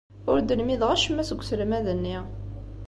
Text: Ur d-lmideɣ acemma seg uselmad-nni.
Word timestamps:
Ur 0.31 0.39
d-lmideɣ 0.41 0.89
acemma 0.91 1.23
seg 1.29 1.39
uselmad-nni. 1.41 2.17